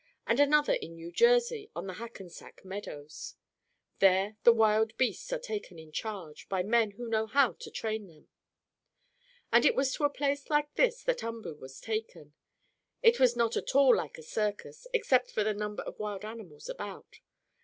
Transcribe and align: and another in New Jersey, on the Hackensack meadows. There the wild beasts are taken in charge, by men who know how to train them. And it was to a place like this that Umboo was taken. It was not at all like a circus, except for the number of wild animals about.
and 0.25 0.39
another 0.39 0.73
in 0.73 0.95
New 0.95 1.11
Jersey, 1.11 1.69
on 1.75 1.85
the 1.85 1.93
Hackensack 1.93 2.65
meadows. 2.65 3.35
There 3.99 4.35
the 4.41 4.51
wild 4.51 4.97
beasts 4.97 5.31
are 5.31 5.37
taken 5.37 5.77
in 5.77 5.91
charge, 5.91 6.49
by 6.49 6.63
men 6.63 6.93
who 6.97 7.07
know 7.07 7.27
how 7.27 7.53
to 7.59 7.69
train 7.69 8.07
them. 8.07 8.27
And 9.51 9.63
it 9.63 9.75
was 9.75 9.93
to 9.93 10.03
a 10.03 10.09
place 10.09 10.49
like 10.49 10.73
this 10.73 11.03
that 11.03 11.21
Umboo 11.21 11.53
was 11.59 11.79
taken. 11.79 12.33
It 13.03 13.19
was 13.19 13.35
not 13.35 13.55
at 13.55 13.75
all 13.75 13.95
like 13.95 14.17
a 14.17 14.23
circus, 14.23 14.87
except 14.91 15.29
for 15.29 15.43
the 15.43 15.53
number 15.53 15.83
of 15.83 15.99
wild 15.99 16.25
animals 16.25 16.67
about. 16.67 17.19